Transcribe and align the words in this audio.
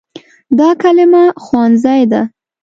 دا 0.57 0.69
کلمه 0.81 1.23
“ښوونځی” 1.43 2.01
ده. 2.11 2.21